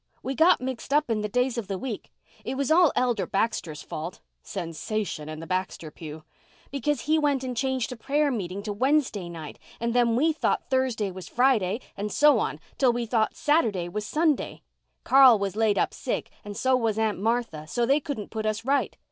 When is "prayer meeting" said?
7.97-8.63